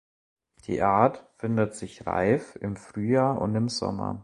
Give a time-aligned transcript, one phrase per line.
[0.65, 4.19] Die Art findet sich reif im Frühjahr und im Sommer.